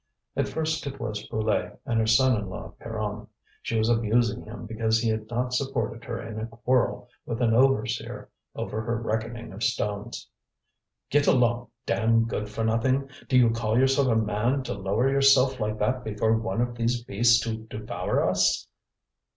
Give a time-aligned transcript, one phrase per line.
[0.35, 3.27] At first it was Brulé and her son in law, Pierron.
[3.61, 7.53] She was abusing him because he had not supported her in a quarrel with an
[7.53, 10.27] overseer over her reckoning of stones.
[11.11, 11.67] "Get along!
[11.85, 13.11] damned good for nothing!
[13.29, 17.03] Do you call yourself a man to lower yourself like that before one of these
[17.03, 18.67] beasts who devour us?"